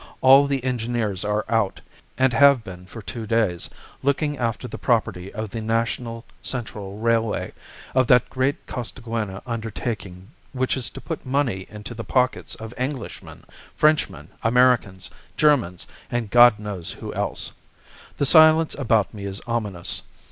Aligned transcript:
All 0.21 0.47
the 0.47 0.63
engineers 0.63 1.23
are 1.23 1.45
out, 1.47 1.79
and 2.17 2.33
have 2.33 2.63
been 2.63 2.87
for 2.87 3.03
two 3.03 3.27
days, 3.27 3.69
looking 4.01 4.35
after 4.35 4.67
the 4.67 4.79
property 4.79 5.31
of 5.31 5.51
the 5.51 5.61
National 5.61 6.25
Central 6.41 6.97
Railway, 6.97 7.53
of 7.93 8.07
that 8.07 8.27
great 8.27 8.65
Costaguana 8.65 9.43
undertaking 9.45 10.31
which 10.53 10.75
is 10.75 10.89
to 10.89 11.01
put 11.01 11.23
money 11.23 11.67
into 11.69 11.93
the 11.93 12.03
pockets 12.03 12.55
of 12.55 12.73
Englishmen, 12.77 13.43
Frenchmen, 13.75 14.29
Americans, 14.41 15.11
Germans, 15.37 15.85
and 16.09 16.31
God 16.31 16.57
knows 16.57 16.93
who 16.93 17.13
else. 17.13 17.51
The 18.17 18.25
silence 18.25 18.73
about 18.73 19.13
me 19.13 19.25
is 19.25 19.39
ominous. 19.45 20.01